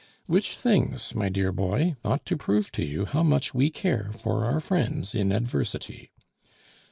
[0.25, 4.45] Which things, my dear boy, ought to prove to you how much we care for
[4.45, 6.09] our friends in adversity.